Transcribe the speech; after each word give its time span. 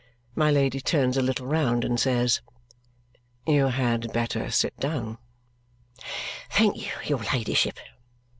My 0.33 0.49
Lady 0.49 0.81
turns 0.81 1.15
a 1.15 1.21
little 1.21 1.45
round 1.45 1.85
and 1.85 1.99
says, 1.99 2.41
"You 3.45 3.67
had 3.67 4.11
better 4.11 4.49
sit 4.49 4.75
down." 4.79 5.19
"Thank 6.49 7.07
your 7.07 7.19
ladyship." 7.19 7.77